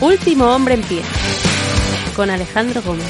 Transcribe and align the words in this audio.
Último 0.00 0.46
hombre 0.46 0.74
en 0.74 0.82
pie. 0.82 1.02
Con 2.16 2.28
Alejandro 2.28 2.82
Gómez. 2.82 3.06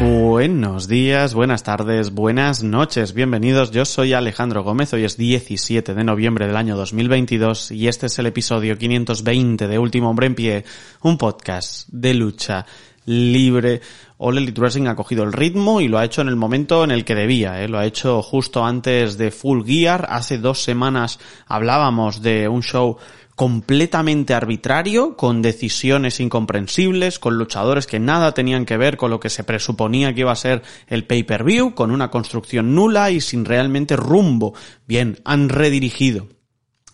Buenos 0.00 0.88
días, 0.88 1.32
buenas 1.32 1.62
tardes, 1.62 2.10
buenas 2.10 2.62
noches, 2.62 3.14
bienvenidos. 3.14 3.70
Yo 3.70 3.84
soy 3.84 4.12
Alejandro 4.12 4.62
Gómez, 4.62 4.92
hoy 4.92 5.04
es 5.04 5.16
17 5.16 5.94
de 5.94 6.04
noviembre 6.04 6.46
del 6.46 6.56
año 6.56 6.76
2022 6.76 7.70
y 7.70 7.88
este 7.88 8.06
es 8.06 8.18
el 8.18 8.26
episodio 8.26 8.76
520 8.76 9.66
de 9.66 9.78
Último 9.78 10.10
Hombre 10.10 10.26
en 10.26 10.34
Pie, 10.34 10.64
un 11.02 11.16
podcast 11.16 11.88
de 11.88 12.12
lucha 12.12 12.66
libre. 13.06 13.80
All 14.26 14.38
Elite 14.38 14.58
Wrestling 14.58 14.86
ha 14.86 14.96
cogido 14.96 15.22
el 15.22 15.34
ritmo 15.34 15.82
y 15.82 15.88
lo 15.88 15.98
ha 15.98 16.04
hecho 16.06 16.22
en 16.22 16.28
el 16.28 16.36
momento 16.36 16.82
en 16.82 16.90
el 16.90 17.04
que 17.04 17.14
debía. 17.14 17.62
¿eh? 17.62 17.68
Lo 17.68 17.78
ha 17.78 17.84
hecho 17.84 18.22
justo 18.22 18.64
antes 18.64 19.18
de 19.18 19.30
Full 19.30 19.66
Gear. 19.66 20.06
Hace 20.08 20.38
dos 20.38 20.62
semanas 20.62 21.18
hablábamos 21.46 22.22
de 22.22 22.48
un 22.48 22.62
show 22.62 22.96
completamente 23.34 24.32
arbitrario, 24.32 25.14
con 25.14 25.42
decisiones 25.42 26.20
incomprensibles, 26.20 27.18
con 27.18 27.36
luchadores 27.36 27.86
que 27.86 28.00
nada 28.00 28.32
tenían 28.32 28.64
que 28.64 28.78
ver 28.78 28.96
con 28.96 29.10
lo 29.10 29.20
que 29.20 29.28
se 29.28 29.44
presuponía 29.44 30.14
que 30.14 30.20
iba 30.20 30.32
a 30.32 30.36
ser 30.36 30.62
el 30.86 31.04
pay-per-view, 31.04 31.74
con 31.74 31.90
una 31.90 32.10
construcción 32.10 32.74
nula 32.74 33.10
y 33.10 33.20
sin 33.20 33.44
realmente 33.44 33.94
rumbo. 33.94 34.54
Bien, 34.86 35.18
han 35.26 35.50
redirigido 35.50 36.28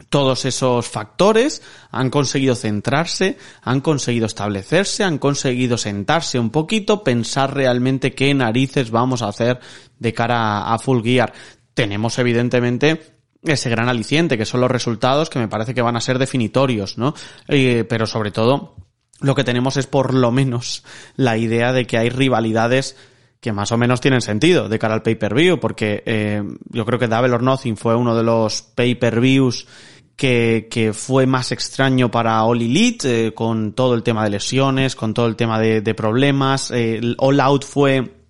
todos 0.08 0.44
esos 0.44 0.88
factores, 0.88 1.62
han 1.90 2.10
conseguido 2.10 2.54
centrarse, 2.54 3.38
han 3.62 3.80
conseguido 3.80 4.26
establecerse, 4.26 5.04
han 5.04 5.18
conseguido 5.18 5.78
sentarse 5.78 6.38
un 6.38 6.50
poquito, 6.50 7.04
pensar 7.04 7.54
realmente 7.54 8.14
qué 8.14 8.32
narices 8.34 8.90
vamos 8.90 9.22
a 9.22 9.28
hacer 9.28 9.60
de 9.98 10.12
cara 10.12 10.72
a 10.72 10.78
Full 10.78 11.02
Gear. 11.02 11.32
Tenemos 11.74 12.18
evidentemente 12.18 13.20
ese 13.42 13.70
gran 13.70 13.88
aliciente, 13.88 14.36
que 14.36 14.44
son 14.44 14.60
los 14.60 14.70
resultados 14.70 15.30
que 15.30 15.38
me 15.38 15.48
parece 15.48 15.74
que 15.74 15.82
van 15.82 15.96
a 15.96 16.00
ser 16.00 16.18
definitorios, 16.18 16.98
¿no? 16.98 17.14
Eh, 17.48 17.84
pero 17.88 18.06
sobre 18.06 18.30
todo, 18.30 18.76
lo 19.20 19.34
que 19.34 19.44
tenemos 19.44 19.76
es 19.76 19.86
por 19.86 20.14
lo 20.14 20.30
menos 20.30 20.84
la 21.16 21.36
idea 21.36 21.72
de 21.72 21.86
que 21.86 21.98
hay 21.98 22.08
rivalidades 22.08 22.96
que 23.40 23.52
más 23.52 23.72
o 23.72 23.78
menos 23.78 24.00
tienen 24.00 24.20
sentido 24.20 24.68
de 24.68 24.78
cara 24.78 24.94
al 24.94 25.02
pay-per-view, 25.02 25.58
porque 25.58 26.02
eh, 26.04 26.42
yo 26.68 26.84
creo 26.84 26.98
que 26.98 27.08
Double 27.08 27.32
or 27.32 27.42
Nothing 27.42 27.76
fue 27.76 27.96
uno 27.96 28.14
de 28.14 28.22
los 28.22 28.62
pay-per-views 28.62 29.66
que, 30.14 30.68
que, 30.70 30.92
fue 30.92 31.26
más 31.26 31.50
extraño 31.50 32.10
para 32.10 32.44
All 32.44 32.60
Elite, 32.60 33.28
eh, 33.28 33.34
con 33.34 33.72
todo 33.72 33.94
el 33.94 34.02
tema 34.02 34.24
de 34.24 34.30
lesiones, 34.30 34.94
con 34.94 35.14
todo 35.14 35.26
el 35.26 35.36
tema 35.36 35.58
de, 35.58 35.80
de 35.80 35.94
problemas. 35.94 36.70
el 36.70 37.16
All 37.18 37.40
Out 37.40 37.64
fue 37.64 38.20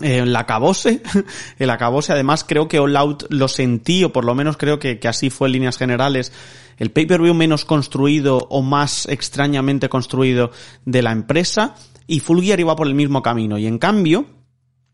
el 0.00 0.34
acabose, 0.36 1.02
el 1.58 1.70
acabose, 1.70 2.12
además 2.12 2.44
creo 2.44 2.68
que 2.68 2.78
All 2.78 2.96
Out 2.96 3.24
lo 3.30 3.48
sentí, 3.48 4.04
o 4.04 4.12
por 4.12 4.24
lo 4.24 4.34
menos 4.36 4.56
creo 4.56 4.78
que, 4.78 5.00
que 5.00 5.08
así 5.08 5.30
fue 5.30 5.48
en 5.48 5.52
líneas 5.52 5.78
generales, 5.78 6.32
el 6.78 6.92
pay-per-view 6.92 7.34
menos 7.34 7.64
construido 7.64 8.46
o 8.50 8.62
más 8.62 9.06
extrañamente 9.06 9.88
construido 9.88 10.52
de 10.84 11.02
la 11.02 11.10
empresa, 11.10 11.74
y 12.06 12.20
Full 12.20 12.44
iba 12.44 12.76
por 12.76 12.86
el 12.86 12.94
mismo 12.94 13.22
camino, 13.22 13.58
y 13.58 13.66
en 13.66 13.78
cambio, 13.78 14.26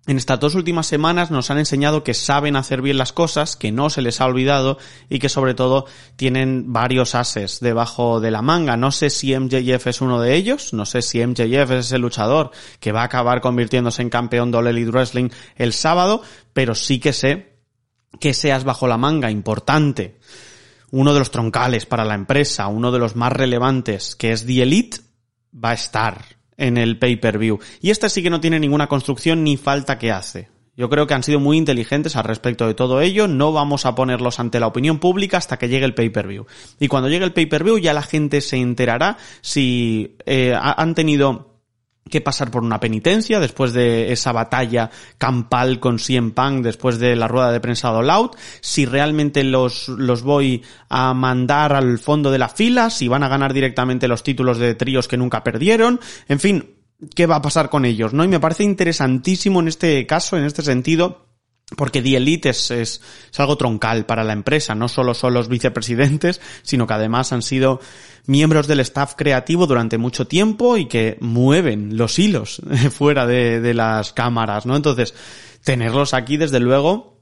en 0.09 0.17
estas 0.17 0.41
dos 0.41 0.55
últimas 0.55 0.87
semanas 0.87 1.31
nos 1.31 1.51
han 1.51 1.59
enseñado 1.59 2.03
que 2.03 2.15
saben 2.15 2.57
hacer 2.57 2.81
bien 2.81 2.97
las 2.97 3.13
cosas, 3.13 3.57
que 3.57 3.71
no 3.73 3.91
se 3.91 4.01
les 4.01 4.23
ha 4.23 4.25
olvidado 4.25 4.79
y 5.11 5.19
que 5.19 5.29
sobre 5.29 5.53
todo 5.53 5.85
tienen 6.17 6.73
varios 6.73 7.15
ases 7.15 7.61
debajo 7.61 8.19
de 8.19 8.31
la 8.31 8.41
manga. 8.41 8.79
No 8.79 8.91
sé 8.91 9.11
si 9.11 9.39
MJF 9.39 9.87
es 9.87 10.01
uno 10.01 10.19
de 10.19 10.35
ellos, 10.35 10.73
no 10.73 10.87
sé 10.87 11.03
si 11.03 11.25
MJF 11.25 11.71
es 11.73 11.87
ese 11.87 11.99
luchador 11.99 12.53
que 12.81 12.91
va 12.91 13.03
a 13.03 13.05
acabar 13.05 13.43
convirtiéndose 13.43 14.01
en 14.01 14.09
campeón 14.09 14.51
de 14.51 14.59
Elite 14.71 14.91
Wrestling 14.91 15.29
el 15.57 15.75
sábado, 15.75 16.23
pero 16.55 16.75
sí 16.75 17.01
que 17.01 17.13
sé 17.13 17.59
que 18.19 18.33
seas 18.33 18.65
bajo 18.65 18.89
la 18.89 18.97
manga 18.97 19.31
importante, 19.31 20.19
uno 20.91 21.13
de 21.13 21.19
los 21.19 21.31
troncales 21.31 21.85
para 21.85 22.07
la 22.07 22.15
empresa, 22.15 22.69
uno 22.69 22.93
de 22.93 22.99
los 22.99 23.15
más 23.15 23.35
relevantes, 23.35 24.17
que 24.17 24.33
es 24.33 24.47
The 24.47 24.63
Elite, 24.63 25.01
va 25.53 25.73
a 25.73 25.75
estar 25.75 26.38
en 26.59 26.77
el 26.77 26.99
pay-per-view. 26.99 27.59
Y 27.81 27.91
esta 27.91 28.11
sí 28.11 28.23
que 28.23 28.31
no 28.31 28.41
tiene 28.41 28.61
ninguna 28.61 28.89
construcción 28.89 29.43
ni 29.45 29.57
falta 29.57 29.99
que 29.99 30.13
hace. 30.13 30.49
Yo 30.77 30.89
creo 30.89 31.09
que 31.09 31.15
han 31.15 31.25
sido 31.25 31.41
muy 31.41 31.57
inteligentes 31.57 32.15
al 32.15 32.23
respecto 32.23 32.67
de 32.67 32.75
todo 32.75 33.01
ello. 33.01 33.27
No 33.27 33.51
vamos 33.51 33.85
a 33.85 33.97
ponerlos 33.97 34.39
ante 34.39 34.61
la 34.61 34.69
opinión 34.69 35.01
pública 35.01 35.37
hasta 35.37 35.59
que 35.59 35.69
llegue 35.69 35.85
el 35.85 35.95
pay-per-view. 35.95 36.47
Y 36.79 36.87
cuando 36.87 37.09
llegue 37.09 37.25
el 37.25 37.33
pay-per-view 37.33 37.79
ya 37.79 37.93
la 37.93 38.03
gente 38.03 38.41
se 38.41 38.59
enterará 38.59 39.17
si 39.41 40.17
eh, 40.25 40.55
han 40.57 40.95
tenido 40.95 41.48
que 42.09 42.21
pasar 42.21 42.51
por 42.51 42.63
una 42.63 42.81
penitencia 42.81 43.41
después 43.41 43.73
de 43.73 44.13
esa 44.13 44.33
batalla 44.33 44.91
campal 45.19 45.81
con 45.81 45.99
CM 45.99 46.33
Punk 46.33 46.63
después 46.63 46.99
de 46.99 47.17
la 47.17 47.29
rueda 47.29 47.53
de 47.53 47.61
prensa 47.61 47.91
de 47.93 47.99
All 47.99 48.31
si 48.61 48.87
realmente 48.87 49.45
los, 49.45 49.89
los 49.89 50.23
voy 50.23 50.63
a 50.89 51.15
mandar 51.15 51.75
al 51.75 51.99
fondo 51.99 52.31
de 52.31 52.39
la 52.39 52.49
fila, 52.49 52.91
si 52.91 53.09
van 53.09 53.23
a 53.23 53.29
ganar 53.29 53.53
directamente 53.53 54.09
los 54.09 54.23
títulos 54.23 54.59
de 54.59 54.75
tríos 54.75 55.09
que 55.09 55.17
nunca 55.17 55.43
perdieron, 55.45 56.01
en 56.29 56.41
fin, 56.41 56.75
qué 57.15 57.27
va 57.27 57.37
a 57.37 57.43
pasar 57.43 57.71
con 57.71 57.85
ellos, 57.85 58.13
¿no? 58.13 58.25
Y 58.25 58.29
me 58.29 58.41
parece 58.41 58.65
interesantísimo 58.65 59.61
en 59.61 59.69
este 59.69 60.07
caso, 60.07 60.37
en 60.37 60.45
este 60.45 60.63
sentido, 60.63 61.28
porque 61.77 62.03
The 62.03 62.17
Elite 62.17 62.51
es, 62.51 62.71
es, 62.71 63.01
algo 63.37 63.57
troncal 63.57 64.07
para 64.07 64.25
la 64.25 64.33
empresa, 64.33 64.75
no 64.75 64.89
solo 64.89 65.15
son 65.15 65.35
los 65.35 65.49
vicepresidentes, 65.49 66.41
sino 66.63 66.87
que 66.87 66.95
además 66.95 67.33
han 67.33 67.43
sido 67.43 67.81
miembros 68.27 68.67
del 68.67 68.81
staff 68.81 69.15
creativo 69.17 69.67
durante 69.67 69.99
mucho 69.99 70.27
tiempo 70.27 70.77
y 70.77 70.87
que 70.87 71.19
mueven 71.21 71.97
los 71.97 72.19
hilos 72.19 72.63
fuera 72.91 73.27
de, 73.27 73.61
de 73.61 73.75
las 73.75 74.13
cámaras, 74.13 74.67
¿no? 74.67 74.77
Entonces, 74.77 75.15
tenerlos 75.63 76.15
aquí, 76.15 76.37
desde 76.37 76.61
luego, 76.61 77.18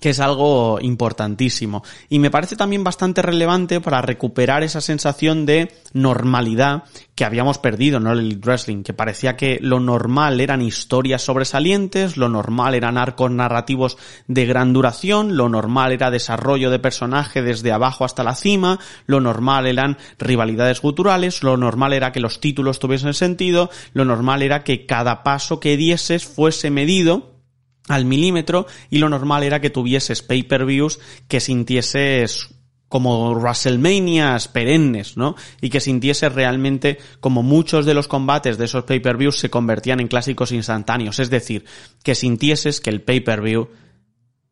que 0.00 0.10
es 0.10 0.20
algo 0.20 0.78
importantísimo. 0.80 1.82
Y 2.08 2.18
me 2.18 2.30
parece 2.30 2.56
también 2.56 2.84
bastante 2.84 3.22
relevante 3.22 3.80
para 3.80 4.02
recuperar 4.02 4.62
esa 4.62 4.80
sensación 4.80 5.46
de 5.46 5.72
normalidad 5.92 6.84
que 7.14 7.24
habíamos 7.26 7.58
perdido 7.58 7.98
en 7.98 8.06
el 8.06 8.40
wrestling, 8.42 8.82
que 8.82 8.94
parecía 8.94 9.36
que 9.36 9.58
lo 9.60 9.78
normal 9.78 10.40
eran 10.40 10.62
historias 10.62 11.20
sobresalientes, 11.20 12.16
lo 12.16 12.30
normal 12.30 12.74
eran 12.74 12.96
arcos 12.96 13.30
narrativos 13.30 13.98
de 14.26 14.46
gran 14.46 14.72
duración, 14.72 15.36
lo 15.36 15.50
normal 15.50 15.92
era 15.92 16.10
desarrollo 16.10 16.70
de 16.70 16.78
personaje 16.78 17.42
desde 17.42 17.72
abajo 17.72 18.06
hasta 18.06 18.24
la 18.24 18.34
cima, 18.34 18.78
lo 19.04 19.20
normal 19.20 19.66
eran 19.66 19.98
rivalidades 20.18 20.80
guturales, 20.80 21.42
lo 21.42 21.58
normal 21.58 21.92
era 21.92 22.10
que 22.10 22.20
los 22.20 22.40
títulos 22.40 22.78
tuviesen 22.78 23.12
sentido, 23.12 23.68
lo 23.92 24.06
normal 24.06 24.40
era 24.40 24.64
que 24.64 24.86
cada 24.86 25.22
paso 25.22 25.60
que 25.60 25.76
dieses 25.76 26.24
fuese 26.24 26.70
medido 26.70 27.39
al 27.90 28.04
milímetro 28.04 28.66
y 28.88 28.98
lo 28.98 29.08
normal 29.08 29.42
era 29.42 29.60
que 29.60 29.70
tuvieses 29.70 30.22
pay-per-views 30.22 31.00
que 31.28 31.40
sintieses 31.40 32.48
como 32.88 33.32
WrestleManias 33.34 34.48
perennes, 34.48 35.16
¿no? 35.16 35.36
Y 35.60 35.70
que 35.70 35.80
sintieses 35.80 36.32
realmente 36.32 36.98
como 37.20 37.42
muchos 37.42 37.86
de 37.86 37.94
los 37.94 38.08
combates 38.08 38.58
de 38.58 38.64
esos 38.64 38.84
pay-per-views 38.84 39.38
se 39.38 39.50
convertían 39.50 40.00
en 40.00 40.08
clásicos 40.08 40.50
instantáneos, 40.52 41.18
es 41.20 41.30
decir, 41.30 41.64
que 42.02 42.14
sintieses 42.14 42.80
que 42.80 42.90
el 42.90 43.02
pay-per-view 43.02 43.68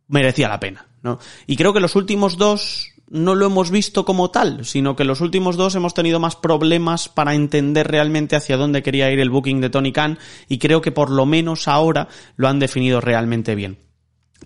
merecía 0.06 0.48
la 0.48 0.60
pena, 0.60 0.86
¿no? 1.02 1.18
Y 1.46 1.56
creo 1.56 1.72
que 1.72 1.80
los 1.80 1.96
últimos 1.96 2.38
dos 2.38 2.92
no 3.10 3.34
lo 3.34 3.46
hemos 3.46 3.70
visto 3.70 4.04
como 4.04 4.30
tal, 4.30 4.64
sino 4.64 4.96
que 4.96 5.04
los 5.04 5.20
últimos 5.20 5.56
dos 5.56 5.74
hemos 5.74 5.94
tenido 5.94 6.20
más 6.20 6.36
problemas 6.36 7.08
para 7.08 7.34
entender 7.34 7.88
realmente 7.88 8.36
hacia 8.36 8.56
dónde 8.56 8.82
quería 8.82 9.10
ir 9.10 9.20
el 9.20 9.30
booking 9.30 9.60
de 9.60 9.70
Tony 9.70 9.92
Khan 9.92 10.18
y 10.48 10.58
creo 10.58 10.80
que 10.80 10.92
por 10.92 11.10
lo 11.10 11.26
menos 11.26 11.68
ahora 11.68 12.08
lo 12.36 12.48
han 12.48 12.58
definido 12.58 13.00
realmente 13.00 13.54
bien. 13.54 13.78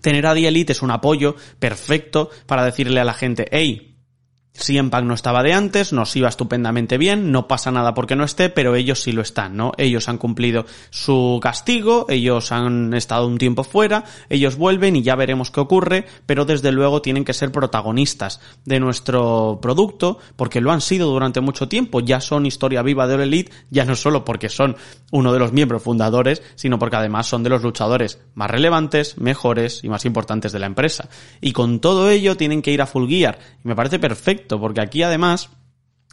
Tener 0.01 0.25
a 0.25 0.33
The 0.33 0.47
Elite 0.47 0.73
es 0.73 0.81
un 0.81 0.91
apoyo 0.91 1.35
perfecto 1.59 2.29
para 2.45 2.65
decirle 2.65 2.99
a 2.99 3.05
la 3.05 3.13
gente, 3.13 3.47
hey, 3.51 3.92
Si 4.55 4.77
Impact 4.77 5.07
no 5.07 5.15
estaba 5.15 5.41
de 5.41 5.51
antes, 5.51 5.93
nos 5.93 6.15
iba 6.15 6.29
estupendamente 6.29 6.99
bien, 6.99 7.31
no 7.31 7.47
pasa 7.47 7.71
nada 7.71 7.95
porque 7.95 8.15
no 8.15 8.23
esté, 8.23 8.49
pero 8.49 8.75
ellos 8.75 9.01
sí 9.01 9.11
lo 9.11 9.23
están, 9.23 9.57
¿no? 9.57 9.71
Ellos 9.77 10.07
han 10.09 10.19
cumplido 10.19 10.67
su 10.91 11.39
castigo, 11.41 12.05
ellos 12.07 12.51
han 12.51 12.93
estado 12.93 13.25
un 13.25 13.39
tiempo 13.39 13.63
fuera, 13.63 14.03
ellos 14.29 14.55
vuelven 14.55 14.95
y 14.95 15.01
ya 15.01 15.15
veremos 15.15 15.49
qué 15.49 15.59
ocurre, 15.59 16.05
pero 16.27 16.45
desde 16.45 16.71
luego 16.71 17.01
tienen 17.01 17.25
que 17.25 17.33
ser 17.33 17.51
protagonistas 17.51 18.41
de 18.63 18.79
nuestro 18.79 19.57
producto, 19.59 20.19
porque 20.35 20.61
lo 20.61 20.71
han 20.71 20.81
sido 20.81 21.09
durante 21.09 21.41
mucho 21.41 21.67
tiempo, 21.67 21.99
ya 21.99 22.21
son 22.21 22.45
historia 22.45 22.83
viva 22.83 23.07
de 23.07 23.15
All 23.15 23.49
ya 23.71 23.85
no 23.85 23.95
solo 23.95 24.23
porque 24.23 24.49
son 24.49 24.77
uno 25.11 25.33
de 25.33 25.39
los 25.39 25.51
miembros 25.51 25.81
fundadores, 25.81 26.43
sino 26.53 26.77
porque 26.77 26.97
además 26.97 27.25
son 27.25 27.41
de 27.41 27.49
los 27.49 27.63
luchadores 27.63 28.19
más 28.35 28.51
relevantes, 28.51 29.17
mejores 29.17 29.83
y 29.83 29.89
más 29.89 30.05
importantes 30.05 30.51
de 30.51 30.59
la 30.59 30.67
empresa. 30.67 31.09
Y 31.41 31.53
con 31.53 31.79
todo 31.79 32.11
ello 32.11 32.37
tienen 32.37 32.61
que 32.61 32.71
ir 32.71 32.83
a 32.83 32.85
full 32.85 33.09
gear, 33.09 33.39
y 33.63 33.67
me 33.67 33.75
parece 33.75 33.97
perfecto 33.97 34.42
porque 34.47 34.81
aquí 34.81 35.03
además 35.03 35.49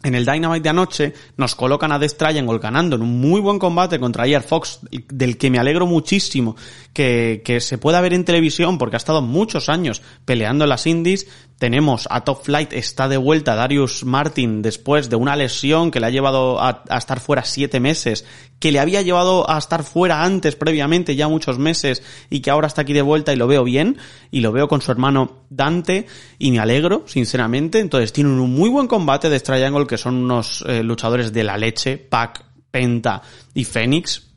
en 0.03 0.15
el 0.15 0.25
Dynamite 0.25 0.63
de 0.63 0.69
anoche 0.69 1.13
nos 1.37 1.55
colocan 1.55 1.91
a 1.91 1.99
Death 1.99 2.17
Triangle 2.17 2.59
ganando 2.59 2.95
en 2.95 3.03
un 3.03 3.19
muy 3.19 3.39
buen 3.39 3.59
combate 3.59 3.99
contra 3.99 4.25
Air 4.25 4.41
Fox, 4.41 4.79
del 4.89 5.37
que 5.37 5.51
me 5.51 5.59
alegro 5.59 5.85
muchísimo 5.85 6.55
que, 6.93 7.41
que 7.45 7.59
se 7.59 7.77
pueda 7.77 8.01
ver 8.01 8.13
en 8.13 8.25
televisión 8.25 8.77
porque 8.77 8.95
ha 8.95 8.97
estado 8.97 9.21
muchos 9.21 9.69
años 9.69 10.01
peleando 10.25 10.65
en 10.65 10.69
las 10.69 10.87
indies. 10.87 11.27
Tenemos 11.59 12.07
a 12.09 12.21
Top 12.21 12.43
Flight, 12.43 12.73
está 12.73 13.07
de 13.07 13.17
vuelta 13.17 13.53
Darius 13.53 14.03
Martin 14.03 14.63
después 14.63 15.09
de 15.09 15.17
una 15.17 15.35
lesión 15.35 15.91
que 15.91 15.99
le 15.99 16.07
ha 16.07 16.11
llevado 16.11 16.59
a, 16.59 16.83
a 16.89 16.97
estar 16.97 17.19
fuera 17.19 17.45
siete 17.45 17.79
meses, 17.79 18.25
que 18.61 18.71
le 18.71 18.79
había 18.79 19.01
llevado 19.01 19.49
a 19.49 19.57
estar 19.57 19.83
fuera 19.83 20.23
antes, 20.23 20.55
previamente, 20.55 21.15
ya 21.15 21.27
muchos 21.27 21.57
meses, 21.57 22.03
y 22.29 22.41
que 22.41 22.51
ahora 22.51 22.67
está 22.67 22.83
aquí 22.83 22.93
de 22.93 23.01
vuelta 23.01 23.33
y 23.33 23.35
lo 23.35 23.47
veo 23.47 23.63
bien, 23.63 23.97
y 24.29 24.41
lo 24.41 24.51
veo 24.51 24.67
con 24.67 24.81
su 24.81 24.91
hermano 24.91 25.45
Dante, 25.49 26.05
y 26.37 26.51
me 26.51 26.59
alegro, 26.59 27.03
sinceramente. 27.07 27.79
Entonces 27.79 28.13
tienen 28.13 28.33
un 28.33 28.53
muy 28.53 28.69
buen 28.69 28.85
combate 28.85 29.29
de 29.29 29.39
Triangle, 29.39 29.87
que 29.87 29.97
son 29.97 30.15
unos 30.15 30.63
eh, 30.67 30.83
luchadores 30.83 31.33
de 31.33 31.43
la 31.43 31.57
leche, 31.57 31.97
Pac, 31.97 32.45
Penta 32.69 33.23
y 33.55 33.63
Fénix, 33.63 34.30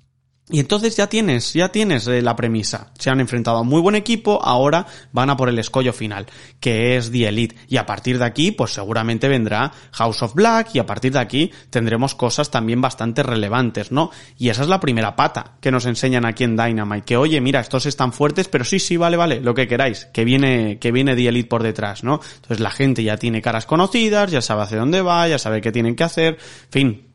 y 0.50 0.60
entonces 0.60 0.94
ya 0.94 1.06
tienes, 1.06 1.54
ya 1.54 1.70
tienes 1.70 2.06
eh, 2.06 2.20
la 2.20 2.36
premisa. 2.36 2.92
Se 2.98 3.08
han 3.08 3.18
enfrentado 3.18 3.56
a 3.56 3.60
un 3.62 3.68
muy 3.68 3.80
buen 3.80 3.94
equipo, 3.94 4.44
ahora 4.44 4.86
van 5.10 5.30
a 5.30 5.38
por 5.38 5.48
el 5.48 5.58
escollo 5.58 5.94
final, 5.94 6.26
que 6.60 6.96
es 6.96 7.10
The 7.10 7.28
Elite. 7.28 7.56
Y 7.66 7.78
a 7.78 7.86
partir 7.86 8.18
de 8.18 8.26
aquí, 8.26 8.50
pues 8.50 8.74
seguramente 8.74 9.26
vendrá 9.26 9.72
House 9.92 10.22
of 10.22 10.34
Black 10.34 10.74
y 10.74 10.80
a 10.80 10.86
partir 10.86 11.12
de 11.12 11.18
aquí 11.18 11.50
tendremos 11.70 12.14
cosas 12.14 12.50
también 12.50 12.82
bastante 12.82 13.22
relevantes, 13.22 13.90
¿no? 13.90 14.10
Y 14.36 14.50
esa 14.50 14.62
es 14.62 14.68
la 14.68 14.80
primera 14.80 15.16
pata 15.16 15.56
que 15.62 15.70
nos 15.70 15.86
enseñan 15.86 16.26
aquí 16.26 16.44
en 16.44 16.58
Dynamite, 16.58 17.06
que 17.06 17.16
oye, 17.16 17.40
mira, 17.40 17.60
estos 17.60 17.86
están 17.86 18.12
fuertes, 18.12 18.46
pero 18.48 18.64
sí, 18.64 18.78
sí, 18.78 18.98
vale, 18.98 19.16
vale, 19.16 19.40
lo 19.40 19.54
que 19.54 19.66
queráis, 19.66 20.08
que 20.12 20.26
viene, 20.26 20.78
que 20.78 20.92
viene 20.92 21.16
The 21.16 21.26
Elite 21.26 21.48
por 21.48 21.62
detrás, 21.62 22.04
¿no? 22.04 22.20
Entonces 22.36 22.60
la 22.60 22.70
gente 22.70 23.02
ya 23.02 23.16
tiene 23.16 23.40
caras 23.40 23.64
conocidas, 23.64 24.30
ya 24.30 24.42
sabe 24.42 24.64
hacia 24.64 24.78
dónde 24.78 25.00
va, 25.00 25.26
ya 25.26 25.38
sabe 25.38 25.62
qué 25.62 25.72
tienen 25.72 25.96
que 25.96 26.04
hacer, 26.04 26.36
fin, 26.68 27.13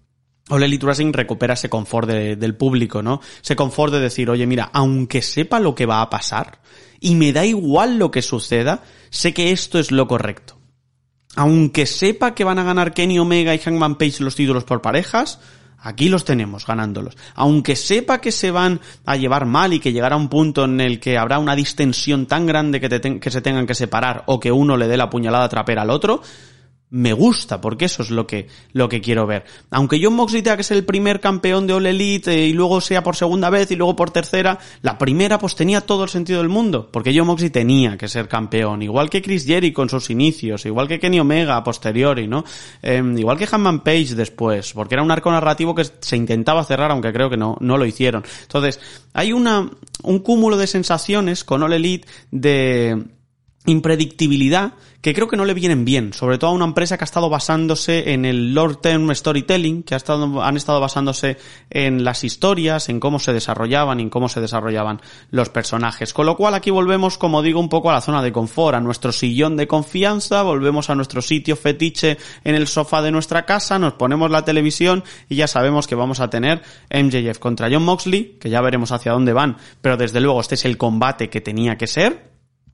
Elite 0.58 0.86
Wrestling 0.86 1.14
recupera 1.14 1.54
ese 1.54 1.70
confort 1.70 2.10
del 2.10 2.56
público, 2.56 3.02
¿no? 3.02 3.22
Ese 3.42 3.56
confort 3.56 3.94
de 3.94 4.00
decir, 4.00 4.30
oye, 4.30 4.48
mira, 4.48 4.70
aunque 4.74 5.22
sepa 5.22 5.60
lo 5.60 5.76
que 5.76 5.86
va 5.86 6.02
a 6.02 6.10
pasar, 6.10 6.60
y 7.00 7.16
me 7.16 7.32
da 7.32 7.46
igual 7.46 7.98
lo 7.98 8.12
que 8.12 8.22
suceda, 8.22 8.84
sé 9.10 9.34
que 9.34 9.52
esto 9.52 9.80
es 9.80 9.92
lo 9.92 10.08
correcto. 10.08 10.58
Aunque 11.36 11.86
sepa 11.86 12.34
que 12.34 12.44
van 12.44 12.60
a 12.60 12.64
ganar 12.64 12.94
Kenny 12.94 13.20
Omega 13.20 13.54
y 13.54 13.60
Hangman 13.60 13.98
Page 13.98 14.24
los 14.24 14.36
títulos 14.36 14.64
por 14.64 14.82
parejas, 14.82 15.40
aquí 15.78 16.10
los 16.10 16.26
tenemos 16.26 16.66
ganándolos. 16.66 17.16
Aunque 17.36 17.76
sepa 17.76 18.20
que 18.20 18.32
se 18.32 18.52
van 18.52 18.82
a 19.06 19.16
llevar 19.16 19.46
mal 19.46 19.74
y 19.74 19.80
que 19.80 19.94
llegará 19.94 20.18
un 20.18 20.28
punto 20.28 20.66
en 20.66 20.82
el 20.82 21.00
que 21.00 21.18
habrá 21.18 21.40
una 21.40 21.56
distensión 21.56 22.26
tan 22.26 22.46
grande 22.46 22.82
que, 22.82 23.20
que 23.20 23.32
se 23.32 23.42
tengan 23.42 23.68
que 23.68 23.76
separar 23.76 24.24
o 24.26 24.40
que 24.40 24.52
uno 24.52 24.76
le 24.76 24.88
dé 24.88 24.98
la 24.98 25.10
puñalada 25.10 25.48
trapera 25.50 25.84
al 25.84 25.92
otro, 25.92 26.22
me 26.92 27.14
gusta, 27.14 27.62
porque 27.62 27.86
eso 27.86 28.02
es 28.02 28.10
lo 28.10 28.26
que, 28.26 28.48
lo 28.74 28.90
que 28.90 29.02
quiero 29.02 29.28
ver. 29.28 29.46
Aunque 29.70 30.00
John 30.02 30.16
Moxley 30.16 30.42
tenga 30.42 30.58
que 30.58 30.64
ser 30.64 30.78
el 30.78 30.86
primer 30.86 31.20
campeón 31.20 31.68
de 31.68 31.74
All 31.74 31.86
Elite 31.86 32.32
eh, 32.32 32.48
y 32.48 32.54
luego 32.54 32.82
sea 32.82 33.04
por 33.04 33.16
segunda 33.16 33.50
vez 33.50 33.70
y 33.72 33.76
luego 33.76 33.96
por 33.96 34.10
tercera, 34.10 34.58
la 34.82 34.98
primera 34.98 35.38
pues 35.38 35.56
tenía 35.56 35.82
todo 35.82 36.04
el 36.04 36.10
sentido 36.10 36.40
del 36.40 36.50
mundo, 36.50 36.90
porque 36.92 37.14
John 37.16 37.28
Moxley 37.28 37.52
tenía 37.52 37.98
que 37.98 38.08
ser 38.08 38.28
campeón, 38.28 38.82
igual 38.82 39.10
que 39.10 39.22
Chris 39.22 39.46
Jericho 39.46 39.76
con 39.76 39.90
sus 39.90 40.10
inicios, 40.10 40.66
igual 40.66 40.88
que 40.88 41.00
Kenny 41.00 41.20
Omega 41.20 41.58
a 41.58 41.64
posteriori, 41.64 42.28
¿no? 42.28 42.44
Em, 42.82 43.18
igual 43.18 43.38
que 43.38 43.48
Hanman 43.50 43.82
Page 43.82 44.16
después, 44.16 44.74
porque 44.74 44.96
era 44.96 45.04
un 45.04 45.12
arco 45.12 45.32
narrativo 45.32 45.76
que 45.76 45.86
se 46.00 46.18
intentaba 46.18 46.64
cerrar, 46.64 46.92
aunque 46.92 47.14
creo 47.14 47.30
que 47.30 47.38
no, 47.38 47.56
no 47.60 47.78
lo 47.78 47.86
hicieron. 47.86 48.24
Entonces, 48.42 48.80
hay 49.14 49.32
una, 49.32 49.70
un 50.04 50.20
cúmulo 50.20 50.58
de 50.58 50.66
sensaciones 50.66 51.44
con 51.44 51.62
All 51.62 51.74
Elite 51.74 52.08
de 52.32 53.04
impredictibilidad 53.66 54.74
que 55.02 55.14
creo 55.14 55.30
que 55.30 55.38
no 55.38 55.46
le 55.46 55.54
vienen 55.54 55.86
bien, 55.86 56.12
sobre 56.12 56.38
todo 56.38 56.50
a 56.50 56.54
una 56.54 56.66
empresa 56.66 56.98
que 56.98 57.04
ha 57.04 57.06
estado 57.06 57.30
basándose 57.30 58.12
en 58.12 58.26
el 58.26 58.54
long 58.54 58.82
term 58.82 59.14
storytelling, 59.16 59.84
que 59.84 59.94
ha 59.94 59.98
estado, 59.98 60.44
han 60.44 60.58
estado 60.58 60.82
basándose 60.82 61.38
en 61.70 62.04
las 62.04 62.26
historias, 62.26 62.90
en 62.90 63.00
cómo 63.00 63.20
se 63.20 63.32
desarrollaban 63.32 64.00
y 64.00 64.04
en 64.04 64.10
cómo 64.10 64.28
se 64.28 64.42
desarrollaban 64.42 65.02
los 65.32 65.50
personajes. 65.50 66.14
Con 66.14 66.26
lo 66.26 66.36
cual 66.36 66.54
aquí 66.54 66.70
volvemos, 66.70 67.18
como 67.18 67.42
digo, 67.42 67.62
un 67.62 67.70
poco 67.70 67.90
a 67.90 67.94
la 67.94 68.02
zona 68.02 68.22
de 68.22 68.34
confort, 68.34 68.76
a 68.76 68.82
nuestro 68.82 69.14
sillón 69.14 69.56
de 69.56 69.68
confianza, 69.68 70.42
volvemos 70.42 70.90
a 70.90 70.96
nuestro 70.96 71.22
sitio 71.22 71.56
fetiche 71.56 72.18
en 72.44 72.56
el 72.56 72.68
sofá 72.68 73.02
de 73.02 73.12
nuestra 73.12 73.46
casa, 73.46 73.80
nos 73.80 73.94
ponemos 73.94 74.30
la 74.30 74.44
televisión 74.44 75.06
y 75.30 75.36
ya 75.38 75.48
sabemos 75.48 75.88
que 75.88 75.96
vamos 75.96 76.20
a 76.20 76.30
tener 76.30 76.62
MJF 76.94 77.40
contra 77.40 77.70
John 77.72 77.84
Moxley, 77.84 78.38
que 78.40 78.50
ya 78.50 78.60
veremos 78.60 78.92
hacia 78.92 79.14
dónde 79.14 79.32
van, 79.32 79.56
pero 79.82 79.96
desde 79.96 80.20
luego 80.20 80.42
este 80.42 80.56
es 80.56 80.66
el 80.66 80.78
combate 80.78 81.30
que 81.30 81.40
tenía 81.40 81.78
que 81.78 81.88
ser, 81.88 82.29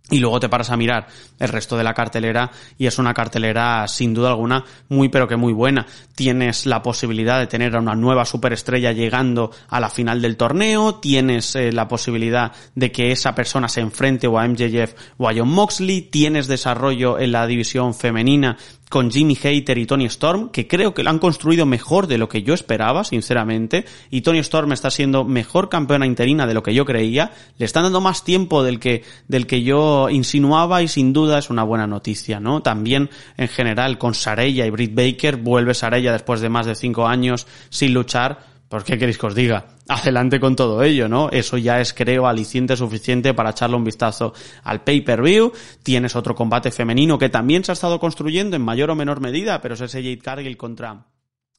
y 0.10 0.20
luego 0.20 0.40
te 0.40 0.50
paras 0.50 0.70
a 0.70 0.78
mirar 0.78 1.08
el 1.40 1.50
resto 1.50 1.78
de 1.78 1.84
la 1.84 1.94
cartelera 1.94 2.52
y 2.78 2.86
es 2.86 3.00
una 3.00 3.14
cartelera 3.14 3.88
sin 3.88 4.14
duda 4.14 4.30
alguna 4.30 4.64
muy 4.90 5.10
pero 5.10 5.28
que 5.28 5.36
muy 5.36 5.52
buena. 5.52 5.86
Tienes 6.14 6.66
la 6.66 6.82
posibilidad 6.82 7.40
de 7.40 7.48
tener 7.48 7.76
a 7.76 7.80
una 7.80 7.96
nueva 7.96 8.26
superestrella 8.26 8.92
llegando 8.92 9.52
a 9.68 9.80
la 9.80 9.90
final 9.90 10.22
del 10.22 10.38
torneo, 10.38 10.96
tienes 10.96 11.56
eh, 11.56 11.72
la 11.72 11.88
posibilidad 11.88 12.52
de 12.76 12.92
que 12.92 13.12
esa 13.12 13.34
persona 13.34 13.68
se 13.68 13.82
enfrente 13.82 14.28
o 14.28 14.38
a 14.38 14.48
MJF 14.48 14.94
o 15.18 15.28
a 15.28 15.34
John 15.36 15.50
Moxley, 15.50 16.04
tienes 16.04 16.48
desarrollo 16.48 17.18
en 17.20 17.32
la 17.32 17.48
división 17.48 17.94
femenina 17.96 18.58
con 18.90 19.12
Jimmy 19.12 19.36
Hater 19.36 19.78
y 19.78 19.86
Tony 19.86 20.06
Storm, 20.06 20.50
que 20.50 20.68
creo 20.68 20.94
que 20.94 21.04
lo 21.04 21.10
han 21.10 21.20
construido 21.20 21.66
mejor 21.66 22.08
de 22.08 22.18
lo 22.18 22.30
que 22.30 22.44
yo 22.44 22.54
esperaba, 22.54 23.04
sinceramente, 23.04 23.86
y 24.12 24.22
Tony 24.22 24.40
Storm 24.40 24.72
está 24.72 24.92
siendo 24.92 25.24
mejor 25.24 25.70
campeona 25.70 26.06
interina 26.06 26.46
de 26.46 26.54
lo 26.54 26.64
que 26.64 26.74
yo 26.74 26.86
creía, 26.86 27.32
le 27.58 27.66
están 27.66 27.84
dando 27.84 28.02
más 28.02 28.24
tiempo 28.24 28.64
del 28.64 28.80
que, 28.80 29.04
del 29.28 29.48
que 29.48 29.64
yo 29.64 30.10
insinuaba 30.10 30.84
y 30.84 30.88
sin 30.88 31.14
duda 31.14 31.40
es 31.40 31.50
una 31.50 31.64
buena 31.64 31.88
noticia, 31.88 32.40
¿no? 32.40 32.62
También, 32.62 33.10
en 33.38 33.48
general, 33.48 33.98
con 33.98 34.14
Saraya 34.14 34.66
y 34.66 34.70
Britt 34.70 34.94
Baker, 34.94 35.38
vuelve 35.38 35.74
Saraya 35.74 36.12
después 36.12 36.42
de 36.42 36.50
más 36.50 36.66
de 36.66 36.76
cinco 36.76 37.08
años 37.08 37.48
sin 37.70 37.94
luchar, 37.94 38.55
¿Por 38.70 38.84
qué 38.84 38.98
queréis 38.98 39.18
que 39.18 39.28
os 39.28 39.36
diga? 39.36 39.68
Adelante 39.88 40.40
con 40.40 40.56
todo 40.56 40.82
ello, 40.82 41.08
¿no? 41.08 41.30
Eso 41.30 41.58
ya 41.58 41.80
es, 41.80 41.94
creo, 41.94 42.28
aliciente 42.28 42.76
suficiente 42.76 43.34
para 43.34 43.52
echarle 43.52 43.76
un 43.76 43.84
vistazo 43.84 44.34
al 44.64 44.84
pay-per-view. 44.84 45.52
Tienes 45.84 46.16
otro 46.16 46.34
combate 46.34 46.72
femenino 46.72 47.20
que 47.20 47.30
también 47.30 47.64
se 47.64 47.72
ha 47.72 47.74
estado 47.74 48.00
construyendo 48.00 48.56
en 48.56 48.64
mayor 48.64 48.90
o 48.90 48.96
menor 48.96 49.22
medida, 49.22 49.62
pero 49.62 49.76
es 49.76 49.82
ese 49.82 50.02
Jade 50.02 50.20
Cargill 50.20 50.58
contra... 50.58 51.06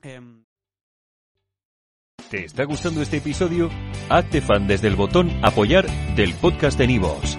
Em, 0.03 0.45
¿Te 2.31 2.45
está 2.45 2.65
gustando 2.65 3.03
este 3.03 3.19
episodio? 3.19 3.71
Hazte 4.09 4.41
fan 4.41 4.67
desde 4.67 4.89
el 4.89 4.97
botón 4.97 5.31
apoyar 5.43 5.87
del 6.17 6.35
podcast 6.35 6.77
de 6.77 6.89
Nivos. 6.89 7.39